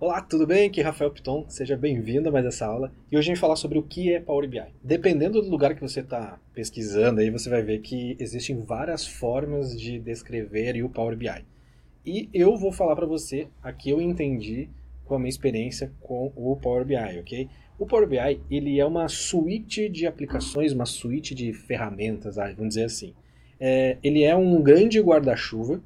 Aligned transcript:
Olá, 0.00 0.22
tudo 0.22 0.46
bem? 0.46 0.68
Aqui 0.68 0.80
é 0.80 0.84
Rafael 0.84 1.10
Piton, 1.10 1.44
seja 1.48 1.76
bem-vindo 1.76 2.28
a 2.28 2.32
mais 2.32 2.46
essa 2.46 2.64
aula. 2.64 2.92
E 3.10 3.18
hoje 3.18 3.26
a 3.26 3.34
gente 3.34 3.34
vai 3.34 3.40
falar 3.40 3.56
sobre 3.56 3.80
o 3.80 3.82
que 3.82 4.12
é 4.12 4.20
Power 4.20 4.48
BI. 4.48 4.62
Dependendo 4.80 5.42
do 5.42 5.50
lugar 5.50 5.74
que 5.74 5.80
você 5.80 5.98
está 5.98 6.38
pesquisando, 6.54 7.20
aí 7.20 7.30
você 7.30 7.50
vai 7.50 7.62
ver 7.62 7.80
que 7.80 8.16
existem 8.20 8.60
várias 8.60 9.04
formas 9.04 9.76
de 9.76 9.98
descrever 9.98 10.80
o 10.84 10.88
Power 10.88 11.16
BI. 11.16 11.44
E 12.06 12.28
eu 12.32 12.56
vou 12.56 12.70
falar 12.70 12.94
para 12.94 13.06
você 13.06 13.48
a 13.60 13.72
que 13.72 13.90
eu 13.90 14.00
entendi 14.00 14.68
com 15.04 15.16
a 15.16 15.18
minha 15.18 15.28
experiência 15.28 15.90
com 16.00 16.30
o 16.36 16.54
Power 16.54 16.84
BI, 16.84 17.18
ok? 17.18 17.48
O 17.76 17.84
Power 17.84 18.06
BI 18.06 18.40
ele 18.48 18.78
é 18.78 18.86
uma 18.86 19.08
suíte 19.08 19.88
de 19.88 20.06
aplicações, 20.06 20.72
uma 20.72 20.86
suíte 20.86 21.34
de 21.34 21.52
ferramentas, 21.52 22.36
vamos 22.36 22.68
dizer 22.68 22.84
assim. 22.84 23.14
É, 23.58 23.96
ele 24.00 24.22
é 24.22 24.36
um 24.36 24.62
grande 24.62 25.00
guarda-chuva 25.00 25.82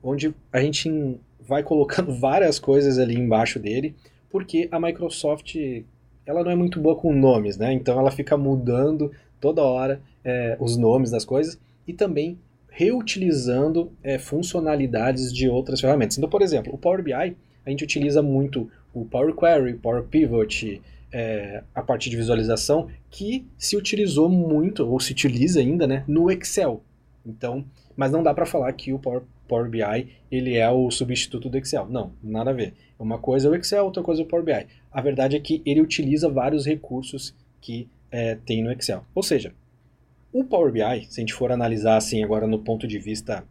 onde 0.00 0.32
a 0.52 0.60
gente 0.60 1.18
vai 1.46 1.62
colocando 1.62 2.12
várias 2.14 2.58
coisas 2.58 2.98
ali 2.98 3.16
embaixo 3.16 3.58
dele, 3.58 3.94
porque 4.30 4.68
a 4.70 4.80
Microsoft 4.80 5.56
ela 6.24 6.42
não 6.42 6.50
é 6.50 6.54
muito 6.54 6.80
boa 6.80 6.96
com 6.96 7.12
nomes, 7.12 7.56
né? 7.56 7.72
Então 7.72 7.98
ela 7.98 8.10
fica 8.10 8.36
mudando 8.36 9.10
toda 9.40 9.62
hora 9.62 10.00
é, 10.24 10.56
os 10.60 10.76
nomes 10.76 11.10
das 11.10 11.24
coisas 11.24 11.58
e 11.86 11.92
também 11.92 12.38
reutilizando 12.70 13.92
é, 14.02 14.18
funcionalidades 14.18 15.32
de 15.32 15.48
outras 15.48 15.80
ferramentas. 15.80 16.16
Então, 16.16 16.30
por 16.30 16.40
exemplo, 16.40 16.72
o 16.72 16.78
Power 16.78 17.02
BI 17.02 17.12
a 17.12 17.70
gente 17.70 17.84
utiliza 17.84 18.22
muito 18.22 18.70
o 18.94 19.04
Power 19.04 19.34
Query, 19.34 19.74
Power 19.74 20.02
Pivot, 20.04 20.80
é, 21.12 21.62
a 21.74 21.82
parte 21.82 22.08
de 22.08 22.16
visualização 22.16 22.88
que 23.10 23.46
se 23.58 23.76
utilizou 23.76 24.28
muito 24.28 24.88
ou 24.88 24.98
se 24.98 25.12
utiliza 25.12 25.60
ainda, 25.60 25.86
né, 25.86 26.04
no 26.08 26.30
Excel. 26.30 26.82
Então, 27.24 27.64
mas 27.96 28.10
não 28.10 28.22
dá 28.22 28.32
para 28.34 28.46
falar 28.46 28.72
que 28.72 28.92
o 28.92 28.98
Power, 28.98 29.22
Power 29.48 29.68
BI 29.68 30.08
ele 30.30 30.56
é 30.56 30.68
o 30.70 30.90
substituto 30.90 31.48
do 31.48 31.58
Excel. 31.58 31.86
Não, 31.88 32.12
nada 32.22 32.50
a 32.50 32.54
ver. 32.54 32.74
Uma 32.98 33.18
coisa 33.18 33.48
é 33.48 33.50
o 33.50 33.54
Excel, 33.54 33.84
outra 33.84 34.02
coisa 34.02 34.22
é 34.22 34.24
o 34.24 34.28
Power 34.28 34.44
BI. 34.44 34.66
A 34.90 35.00
verdade 35.00 35.36
é 35.36 35.40
que 35.40 35.62
ele 35.66 35.80
utiliza 35.80 36.28
vários 36.28 36.66
recursos 36.66 37.34
que 37.60 37.88
é, 38.10 38.34
tem 38.34 38.62
no 38.62 38.72
Excel. 38.72 39.04
Ou 39.14 39.22
seja, 39.22 39.54
o 40.32 40.44
Power 40.44 40.72
BI, 40.72 41.06
se 41.08 41.20
a 41.20 41.22
gente 41.22 41.34
for 41.34 41.52
analisar 41.52 41.96
assim 41.96 42.22
agora 42.22 42.46
no 42.46 42.58
ponto 42.58 42.86
de 42.86 42.98
vista 42.98 43.44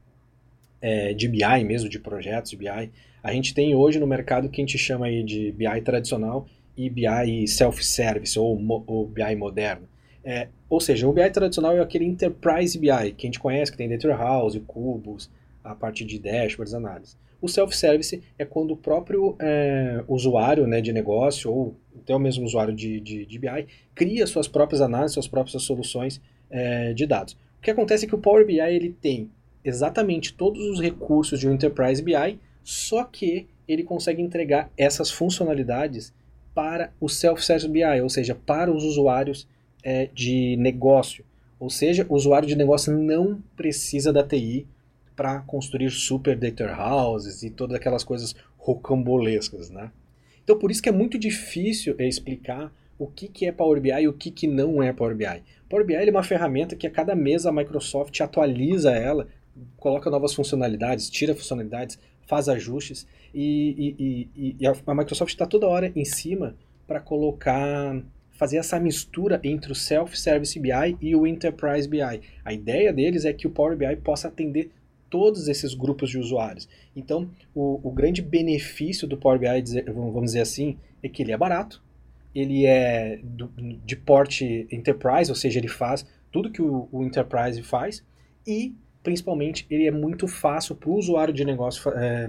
é, 0.81 1.13
de 1.13 1.27
BI 1.27 1.63
mesmo, 1.63 1.87
de 1.89 1.99
projetos 1.99 2.51
de 2.51 2.57
BI, 2.57 2.91
a 3.23 3.31
gente 3.31 3.53
tem 3.53 3.75
hoje 3.75 3.99
no 3.99 4.07
mercado 4.07 4.49
que 4.49 4.61
a 4.61 4.65
gente 4.65 4.77
chama 4.77 5.05
aí 5.05 5.23
de 5.23 5.51
BI 5.51 5.81
tradicional 5.81 6.47
e 6.75 6.89
BI 6.89 7.47
self-service 7.47 8.39
ou, 8.39 8.59
ou 8.87 9.05
BI 9.05 9.35
moderno. 9.35 9.87
É, 10.23 10.47
ou 10.69 10.79
seja, 10.79 11.07
o 11.07 11.13
BI 11.13 11.29
tradicional 11.31 11.75
é 11.75 11.79
aquele 11.79 12.05
Enterprise 12.05 12.77
BI 12.77 13.11
que 13.13 13.25
a 13.25 13.27
gente 13.27 13.39
conhece, 13.39 13.71
que 13.71 13.77
tem 13.77 13.89
Data 13.89 14.17
cubos, 14.67 15.29
a 15.63 15.75
parte 15.75 16.05
de 16.05 16.19
dashboards, 16.19 16.73
análise. 16.73 17.15
O 17.41 17.47
self-service 17.47 18.21
é 18.37 18.45
quando 18.45 18.71
o 18.71 18.77
próprio 18.77 19.35
é, 19.39 20.03
usuário 20.07 20.67
né, 20.67 20.79
de 20.79 20.93
negócio, 20.93 21.51
ou 21.51 21.75
até 21.99 22.15
o 22.15 22.19
mesmo 22.19 22.45
usuário 22.45 22.73
de, 22.73 22.99
de, 22.99 23.25
de 23.25 23.39
BI, 23.39 23.67
cria 23.95 24.27
suas 24.27 24.47
próprias 24.47 24.79
análises, 24.79 25.13
suas 25.13 25.27
próprias 25.27 25.63
soluções 25.63 26.21
é, 26.49 26.93
de 26.93 27.05
dados. 27.07 27.33
O 27.57 27.61
que 27.61 27.71
acontece 27.71 28.05
é 28.05 28.07
que 28.07 28.15
o 28.15 28.19
Power 28.19 28.45
BI 28.45 28.59
ele 28.59 28.95
tem 29.01 29.29
exatamente 29.63 30.33
todos 30.33 30.63
os 30.67 30.79
recursos 30.79 31.39
de 31.39 31.47
um 31.47 31.53
Enterprise 31.53 32.01
BI, 32.01 32.39
só 32.63 33.03
que 33.03 33.47
ele 33.67 33.83
consegue 33.83 34.21
entregar 34.21 34.71
essas 34.77 35.09
funcionalidades 35.09 36.13
para 36.53 36.91
o 36.99 37.07
self-service 37.07 37.67
BI, 37.67 38.01
ou 38.01 38.09
seja, 38.09 38.35
para 38.35 38.71
os 38.71 38.83
usuários 38.83 39.47
é, 39.83 40.09
de 40.13 40.55
negócio. 40.57 41.25
Ou 41.59 41.69
seja, 41.69 42.05
o 42.09 42.15
usuário 42.15 42.47
de 42.47 42.55
negócio 42.55 42.91
não 42.91 43.41
precisa 43.55 44.11
da 44.11 44.23
TI 44.23 44.67
para 45.15 45.39
construir 45.41 45.91
super 45.91 46.35
data 46.35 46.75
houses 46.75 47.43
e 47.43 47.49
todas 47.49 47.75
aquelas 47.75 48.03
coisas 48.03 48.35
rocambolescas, 48.57 49.69
né? 49.69 49.91
Então, 50.43 50.57
por 50.57 50.71
isso 50.71 50.81
que 50.81 50.89
é 50.89 50.91
muito 50.91 51.19
difícil 51.19 51.95
explicar 51.99 52.73
o 52.97 53.07
que, 53.07 53.27
que 53.27 53.45
é 53.45 53.51
Power 53.51 53.79
BI 53.79 53.91
e 53.91 54.07
o 54.07 54.13
que, 54.13 54.31
que 54.31 54.47
não 54.47 54.81
é 54.81 54.91
Power 54.91 55.15
BI. 55.15 55.43
Power 55.69 55.85
BI 55.85 55.95
é 55.95 56.09
uma 56.09 56.23
ferramenta 56.23 56.75
que 56.75 56.87
a 56.87 56.91
cada 56.91 57.15
mês 57.15 57.45
a 57.45 57.51
Microsoft 57.51 58.19
atualiza 58.21 58.91
ela, 58.91 59.27
coloca 59.77 60.09
novas 60.09 60.33
funcionalidades, 60.33 61.09
tira 61.09 61.35
funcionalidades, 61.35 61.99
faz 62.27 62.47
ajustes 62.47 63.07
e, 63.33 63.95
e, 63.97 64.29
e, 64.35 64.55
e 64.59 64.67
a 64.67 64.93
Microsoft 64.93 65.31
está 65.31 65.45
toda 65.45 65.67
hora 65.67 65.91
em 65.95 66.05
cima 66.05 66.55
para 66.87 66.99
colocar 66.99 68.01
fazer 68.41 68.57
essa 68.57 68.79
mistura 68.79 69.39
entre 69.43 69.71
o 69.71 69.75
Self-Service 69.75 70.59
BI 70.59 70.97
e 70.99 71.15
o 71.15 71.27
Enterprise 71.27 71.87
BI. 71.87 72.01
A 72.43 72.51
ideia 72.51 72.91
deles 72.91 73.23
é 73.23 73.31
que 73.31 73.45
o 73.45 73.51
Power 73.51 73.77
BI 73.77 73.97
possa 73.97 74.29
atender 74.29 74.71
todos 75.11 75.47
esses 75.47 75.75
grupos 75.75 76.09
de 76.09 76.17
usuários. 76.17 76.67
Então, 76.95 77.29
o, 77.53 77.79
o 77.87 77.91
grande 77.91 78.19
benefício 78.19 79.07
do 79.07 79.15
Power 79.15 79.37
BI, 79.37 79.83
vamos 79.93 80.31
dizer 80.31 80.41
assim, 80.41 80.75
é 81.03 81.07
que 81.07 81.21
ele 81.21 81.31
é 81.31 81.37
barato, 81.37 81.83
ele 82.33 82.65
é 82.65 83.19
do, 83.21 83.47
de 83.85 83.95
porte 83.95 84.67
Enterprise, 84.71 85.29
ou 85.29 85.35
seja, 85.35 85.59
ele 85.59 85.67
faz 85.67 86.03
tudo 86.31 86.49
que 86.49 86.63
o, 86.63 86.89
o 86.91 87.03
Enterprise 87.03 87.61
faz 87.61 88.03
e 88.47 88.73
principalmente 89.03 89.67
ele 89.69 89.85
é 89.85 89.91
muito 89.91 90.27
fácil 90.27 90.73
para 90.73 90.89
o 90.89 90.95
usuário 90.95 91.31
de 91.31 91.45
negócio 91.45 91.91
é, 91.91 92.27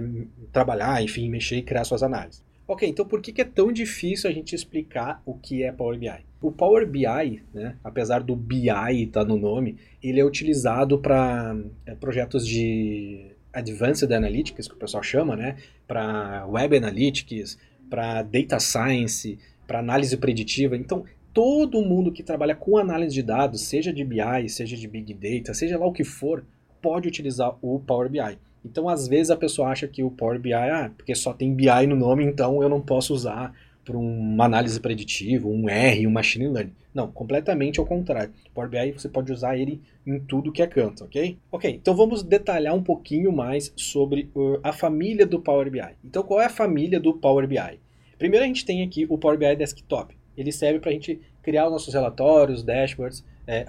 trabalhar, 0.51 1.01
enfim, 1.01 1.27
mexer 1.27 1.55
e 1.55 1.63
criar 1.63 1.83
suas 1.85 2.03
análises. 2.03 2.43
Ok, 2.65 2.87
então 2.87 3.05
por 3.05 3.21
que, 3.21 3.41
é 3.41 3.45
tão 3.45 3.71
difícil 3.73 4.29
a 4.29 4.33
gente 4.33 4.55
explicar 4.55 5.21
o 5.25 5.33
que 5.33 5.63
é 5.63 5.71
Power 5.71 5.99
BI? 5.99 6.25
O 6.41 6.51
Power 6.51 6.87
BI, 6.87 7.43
né, 7.53 7.75
apesar 7.83 8.23
do 8.23 8.35
BI 8.35 8.69
estar 8.69 9.21
tá 9.21 9.25
no 9.25 9.37
nome, 9.37 9.77
ele 10.01 10.19
é 10.19 10.25
utilizado 10.25 10.97
para 10.97 11.57
é, 11.85 11.93
projetos 11.95 12.47
de 12.47 13.31
Advanced 13.51 14.09
Analytics, 14.09 14.67
que 14.67 14.73
o 14.73 14.77
pessoal 14.77 15.03
chama, 15.03 15.35
né, 15.35 15.57
para 15.85 16.45
Web 16.47 16.77
Analytics, 16.77 17.57
para 17.89 18.23
Data 18.23 18.59
Science, 18.59 19.37
para 19.67 19.79
análise 19.79 20.15
preditiva. 20.15 20.77
Então, 20.77 21.03
todo 21.33 21.81
mundo 21.81 22.13
que 22.13 22.23
trabalha 22.23 22.55
com 22.55 22.77
análise 22.77 23.13
de 23.13 23.23
dados, 23.23 23.61
seja 23.61 23.91
de 23.91 24.05
BI, 24.05 24.47
seja 24.47 24.77
de 24.77 24.87
Big 24.87 25.13
Data, 25.13 25.53
seja 25.53 25.77
lá 25.77 25.85
o 25.85 25.91
que 25.91 26.05
for, 26.05 26.45
pode 26.81 27.09
utilizar 27.09 27.57
o 27.61 27.79
Power 27.79 28.09
BI. 28.09 28.37
Então, 28.65 28.87
às 28.87 29.07
vezes, 29.07 29.29
a 29.29 29.37
pessoa 29.37 29.69
acha 29.69 29.87
que 29.87 30.03
o 30.03 30.11
Power 30.11 30.39
BI, 30.39 30.53
ah, 30.53 30.91
porque 30.95 31.13
só 31.15 31.33
tem 31.33 31.53
BI 31.53 31.87
no 31.87 31.95
nome, 31.95 32.23
então 32.23 32.61
eu 32.61 32.69
não 32.69 32.81
posso 32.81 33.13
usar 33.13 33.53
para 33.83 33.97
uma 33.97 34.45
análise 34.45 34.79
preditiva, 34.79 35.47
um 35.47 35.69
R, 35.69 36.07
um 36.07 36.11
machine 36.11 36.47
learning. 36.47 36.73
Não, 36.93 37.11
completamente 37.11 37.79
ao 37.79 37.85
contrário. 37.85 38.31
Power 38.53 38.69
BI 38.69 38.91
você 38.91 39.09
pode 39.09 39.31
usar 39.31 39.57
ele 39.57 39.81
em 40.05 40.19
tudo 40.19 40.51
que 40.51 40.61
é 40.61 40.67
canto, 40.67 41.03
ok? 41.03 41.37
Ok, 41.51 41.69
então 41.71 41.95
vamos 41.95 42.23
detalhar 42.23 42.75
um 42.75 42.83
pouquinho 42.83 43.31
mais 43.31 43.73
sobre 43.75 44.29
uh, 44.35 44.59
a 44.63 44.71
família 44.71 45.25
do 45.25 45.39
Power 45.39 45.69
BI. 45.69 45.81
Então, 46.03 46.23
qual 46.23 46.39
é 46.39 46.45
a 46.45 46.49
família 46.49 46.99
do 46.99 47.13
Power 47.13 47.47
BI? 47.47 47.79
Primeiro, 48.17 48.45
a 48.45 48.47
gente 48.47 48.65
tem 48.65 48.83
aqui 48.83 49.05
o 49.09 49.17
Power 49.17 49.37
BI 49.37 49.55
Desktop. 49.55 50.15
Ele 50.37 50.51
serve 50.51 50.79
para 50.79 50.91
a 50.91 50.93
gente 50.93 51.19
criar 51.41 51.65
os 51.65 51.71
nossos 51.71 51.93
relatórios, 51.93 52.63
dashboards, 52.63 53.23
é, 53.45 53.65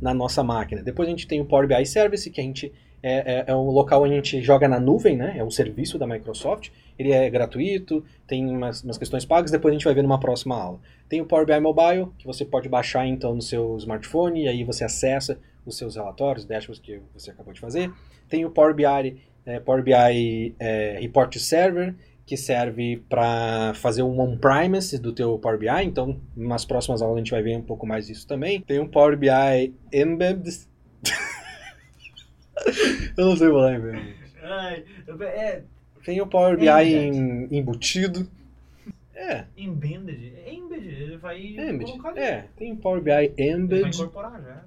na 0.00 0.14
nossa 0.14 0.42
máquina. 0.42 0.82
Depois 0.82 1.08
a 1.08 1.10
gente 1.10 1.26
tem 1.26 1.40
o 1.40 1.44
Power 1.44 1.66
BI 1.66 1.84
Service, 1.86 2.30
que 2.30 2.40
a 2.40 2.44
gente 2.44 2.72
é, 3.02 3.12
é, 3.12 3.44
é, 3.46 3.54
um 3.54 3.70
local 3.70 4.02
onde 4.02 4.12
a 4.12 4.16
gente 4.16 4.42
joga 4.42 4.68
na 4.68 4.78
nuvem, 4.78 5.16
né? 5.16 5.34
É 5.36 5.44
um 5.44 5.50
serviço 5.50 5.98
da 5.98 6.06
Microsoft. 6.06 6.70
Ele 6.98 7.12
é 7.12 7.28
gratuito, 7.30 8.04
tem 8.26 8.46
umas, 8.46 8.82
umas, 8.82 8.98
questões 8.98 9.24
pagas, 9.24 9.50
depois 9.50 9.72
a 9.72 9.74
gente 9.74 9.84
vai 9.84 9.94
ver 9.94 10.02
numa 10.02 10.20
próxima 10.20 10.54
aula. 10.56 10.78
Tem 11.08 11.20
o 11.20 11.24
Power 11.24 11.46
BI 11.46 11.58
Mobile, 11.60 12.08
que 12.18 12.26
você 12.26 12.44
pode 12.44 12.68
baixar 12.68 13.06
então 13.06 13.34
no 13.34 13.40
seu 13.40 13.76
smartphone, 13.78 14.44
e 14.44 14.48
aí 14.48 14.64
você 14.64 14.84
acessa 14.84 15.38
os 15.64 15.78
seus 15.78 15.96
relatórios, 15.96 16.44
dashboards 16.44 16.80
que 16.80 17.00
você 17.14 17.30
acabou 17.30 17.54
de 17.54 17.60
fazer. 17.60 17.90
Tem 18.28 18.44
o 18.44 18.50
Power 18.50 18.74
BI, 18.74 19.16
é, 19.46 19.58
Power 19.60 19.82
BI 19.82 20.54
é, 20.58 20.98
Report 21.00 21.34
Server, 21.38 21.94
que 22.26 22.36
serve 22.36 23.02
para 23.08 23.72
fazer 23.74 24.02
um 24.02 24.20
on-premise 24.20 24.98
do 25.00 25.12
teu 25.12 25.38
Power 25.38 25.58
BI, 25.58 25.84
então 25.84 26.20
nas 26.36 26.64
próximas 26.64 27.02
aulas 27.02 27.16
a 27.16 27.18
gente 27.18 27.30
vai 27.30 27.42
ver 27.42 27.56
um 27.56 27.62
pouco 27.62 27.86
mais 27.86 28.06
disso 28.06 28.26
também. 28.26 28.60
Tem 28.60 28.78
um 28.78 28.86
Power 28.86 29.16
BI 29.16 29.74
Embed, 29.92 30.48
eu 33.16 33.26
não 33.26 33.36
sei 33.36 33.48
falar 33.48 33.74
em 33.74 34.14
Ai, 34.42 34.84
é, 35.20 35.62
Tem 36.04 36.20
o 36.20 36.26
Power 36.26 36.56
BI 36.56 36.68
em, 36.68 37.48
embutido. 37.50 38.28
É. 39.14 39.44
Embedded. 39.56 40.34
É 40.44 40.54
embedded. 40.54 41.02
Ele 41.02 41.16
vai 41.18 41.38
Embed. 41.40 41.90
colocar 41.90 42.08
ali. 42.10 42.20
É, 42.20 42.48
tem 42.56 42.72
o 42.72 42.76
Power 42.76 43.02
BI 43.02 43.34
Embed. 43.38 43.74
Ele 43.74 43.82
vai 43.82 43.90
incorporar 43.90 44.42
já. 44.42 44.64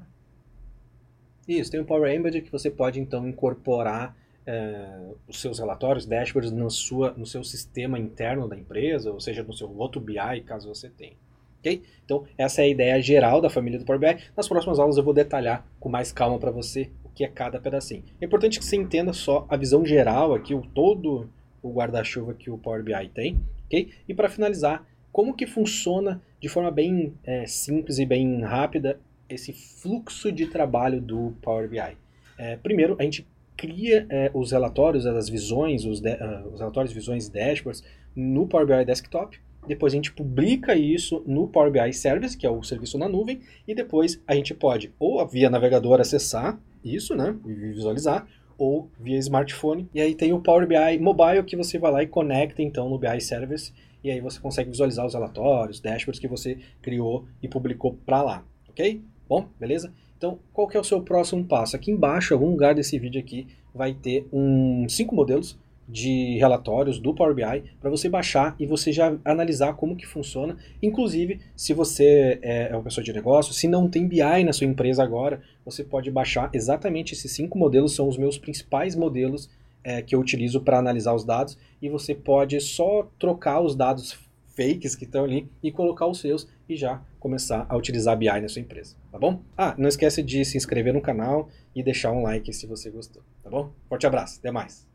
Isso, 1.47 1.71
tem 1.71 1.79
o 1.79 1.85
Power 1.85 2.13
Embed 2.13 2.41
que 2.41 2.51
você 2.51 2.69
pode 2.69 2.99
então 2.99 3.27
incorporar 3.27 4.15
é, 4.45 4.99
os 5.27 5.41
seus 5.41 5.59
relatórios, 5.59 6.05
dashboards 6.05 6.51
no, 6.51 6.69
sua, 6.69 7.11
no 7.11 7.25
seu 7.25 7.43
sistema 7.43 7.97
interno 7.97 8.47
da 8.47 8.55
empresa, 8.55 9.11
ou 9.11 9.19
seja, 9.19 9.43
no 9.43 9.53
seu 9.53 9.69
outro 9.75 9.99
BI, 9.99 10.41
caso 10.45 10.69
você 10.69 10.89
tenha. 10.89 11.17
Okay? 11.59 11.81
Então, 12.05 12.25
essa 12.37 12.61
é 12.61 12.65
a 12.65 12.67
ideia 12.67 13.01
geral 13.01 13.41
da 13.41 13.49
família 13.49 13.79
do 13.79 13.85
Power 13.85 13.99
BI. 13.99 14.23
Nas 14.35 14.47
próximas 14.47 14.79
aulas 14.79 14.97
eu 14.97 15.03
vou 15.03 15.13
detalhar 15.13 15.65
com 15.79 15.89
mais 15.89 16.11
calma 16.11 16.37
para 16.37 16.51
você 16.51 16.91
que 17.15 17.23
é 17.23 17.27
cada 17.27 17.59
pedacinho. 17.59 18.03
É 18.19 18.25
importante 18.25 18.59
que 18.59 18.65
você 18.65 18.75
entenda 18.75 19.13
só 19.13 19.45
a 19.49 19.57
visão 19.57 19.85
geral 19.85 20.33
aqui, 20.33 20.53
o 20.53 20.61
todo 20.61 21.29
o 21.61 21.71
guarda-chuva 21.71 22.33
que 22.33 22.49
o 22.49 22.57
Power 22.57 22.83
BI 22.83 23.09
tem, 23.13 23.39
ok? 23.65 23.89
E 24.07 24.13
para 24.13 24.29
finalizar, 24.29 24.85
como 25.11 25.33
que 25.33 25.45
funciona 25.45 26.21
de 26.39 26.49
forma 26.49 26.71
bem 26.71 27.13
é, 27.23 27.45
simples 27.45 27.99
e 27.99 28.05
bem 28.05 28.41
rápida 28.41 28.99
esse 29.29 29.53
fluxo 29.53 30.31
de 30.31 30.47
trabalho 30.47 30.99
do 30.99 31.33
Power 31.41 31.69
BI. 31.69 31.97
É, 32.37 32.57
primeiro, 32.57 32.95
a 32.99 33.03
gente 33.03 33.25
cria 33.55 34.05
é, 34.09 34.31
os 34.33 34.51
relatórios, 34.51 35.05
as 35.05 35.29
visões, 35.29 35.85
os, 35.85 36.01
de, 36.01 36.11
uh, 36.11 36.49
os 36.51 36.59
relatórios, 36.59 36.91
visões, 36.91 37.29
dashboards 37.29 37.83
no 38.15 38.47
Power 38.47 38.65
BI 38.67 38.85
Desktop, 38.85 39.39
depois 39.67 39.93
a 39.93 39.95
gente 39.95 40.11
publica 40.11 40.75
isso 40.75 41.23
no 41.25 41.47
Power 41.47 41.71
BI 41.71 41.93
Service, 41.93 42.37
que 42.37 42.45
é 42.45 42.49
o 42.49 42.61
serviço 42.63 42.97
na 42.97 43.07
nuvem, 43.07 43.41
e 43.67 43.73
depois 43.73 44.21
a 44.27 44.35
gente 44.35 44.53
pode 44.53 44.91
ou 44.99 45.25
via 45.25 45.49
navegador 45.49 46.01
acessar 46.01 46.59
isso, 46.83 47.15
né, 47.15 47.35
e 47.45 47.53
visualizar, 47.53 48.27
ou 48.57 48.89
via 48.99 49.17
smartphone. 49.17 49.89
E 49.93 50.01
aí 50.01 50.15
tem 50.15 50.33
o 50.33 50.39
Power 50.39 50.67
BI 50.67 50.99
Mobile 50.99 51.43
que 51.43 51.55
você 51.55 51.77
vai 51.77 51.91
lá 51.91 52.03
e 52.03 52.07
conecta 52.07 52.61
então 52.61 52.89
no 52.89 52.97
BI 52.97 53.21
Service 53.21 53.73
e 54.03 54.11
aí 54.11 54.19
você 54.19 54.39
consegue 54.39 54.69
visualizar 54.69 55.05
os 55.05 55.13
relatórios, 55.13 55.79
dashboards 55.79 56.19
que 56.19 56.27
você 56.27 56.57
criou 56.81 57.25
e 57.41 57.47
publicou 57.47 57.97
para 58.05 58.21
lá, 58.21 58.45
ok? 58.69 59.01
Bom, 59.29 59.47
beleza? 59.59 59.93
Então, 60.17 60.39
qual 60.51 60.67
que 60.67 60.75
é 60.75 60.79
o 60.79 60.83
seu 60.83 61.01
próximo 61.01 61.45
passo? 61.45 61.75
Aqui 61.75 61.89
embaixo, 61.89 62.33
em 62.33 62.35
algum 62.35 62.51
lugar 62.51 62.75
desse 62.75 62.99
vídeo 62.99 63.19
aqui, 63.19 63.47
vai 63.73 63.93
ter 63.93 64.27
um 64.31 64.87
cinco 64.89 65.15
modelos 65.15 65.57
de 65.87 66.37
relatórios 66.37 66.99
do 66.99 67.13
Power 67.13 67.35
BI 67.35 67.63
para 67.79 67.89
você 67.89 68.07
baixar 68.07 68.55
e 68.59 68.65
você 68.65 68.91
já 68.91 69.17
analisar 69.23 69.73
como 69.73 69.95
que 69.95 70.05
funciona. 70.05 70.57
Inclusive, 70.81 71.39
se 71.55 71.73
você 71.73 72.39
é, 72.41 72.69
é 72.69 72.75
uma 72.75 72.83
pessoa 72.83 73.03
de 73.03 73.13
negócio, 73.13 73.53
se 73.53 73.67
não 73.67 73.89
tem 73.89 74.07
BI 74.07 74.43
na 74.45 74.53
sua 74.53 74.67
empresa 74.67 75.03
agora, 75.03 75.41
você 75.65 75.83
pode 75.83 76.09
baixar 76.09 76.49
exatamente 76.53 77.13
esses 77.13 77.31
cinco 77.31 77.57
modelos, 77.57 77.95
são 77.95 78.07
os 78.07 78.17
meus 78.17 78.37
principais 78.37 78.95
modelos 78.95 79.49
é, 79.83 80.01
que 80.01 80.15
eu 80.15 80.19
utilizo 80.19 80.61
para 80.61 80.79
analisar 80.79 81.13
os 81.13 81.25
dados 81.25 81.57
e 81.81 81.89
você 81.89 82.15
pode 82.15 82.59
só 82.61 83.09
trocar 83.19 83.59
os 83.61 83.75
dados 83.75 84.17
fakes 84.55 84.95
que 84.95 85.03
estão 85.03 85.23
ali 85.23 85.49
e 85.61 85.71
colocar 85.71 86.07
os 86.07 86.19
seus 86.19 86.47
e 86.69 86.75
já 86.75 87.01
começar 87.19 87.65
a 87.67 87.75
utilizar 87.75 88.17
BI 88.17 88.27
na 88.27 88.47
sua 88.47 88.61
empresa, 88.61 88.95
tá 89.11 89.17
bom? 89.17 89.41
Ah, 89.57 89.73
não 89.77 89.89
esquece 89.89 90.21
de 90.21 90.45
se 90.45 90.57
inscrever 90.57 90.93
no 90.93 91.01
canal 91.01 91.49
e 91.75 91.83
deixar 91.83 92.11
um 92.11 92.21
like 92.21 92.53
se 92.53 92.67
você 92.67 92.89
gostou, 92.89 93.23
tá 93.41 93.49
bom? 93.49 93.71
Forte 93.89 94.05
abraço, 94.05 94.39
até 94.39 94.51
mais! 94.51 94.92